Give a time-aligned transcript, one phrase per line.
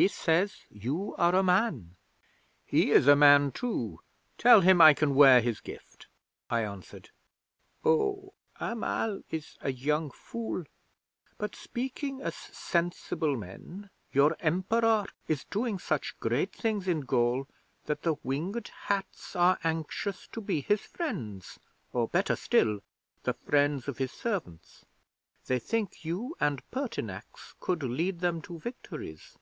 [0.00, 1.96] He says you are a Man."
[2.64, 3.98] '"He is a Man, too.
[4.36, 6.06] Tell him I can wear his gift,"
[6.48, 7.10] I answered.
[7.84, 10.62] '"Oh, Amal is a young fool;
[11.36, 17.48] but, speaking as sensible men, your Emperor is doing such great things in Gaul
[17.86, 21.58] that the Winged Hats are anxious to be his friends,
[21.92, 22.78] or, better still,
[23.24, 24.84] the friends of his servants.
[25.46, 29.36] They think you and Pertinax could lead them to victories."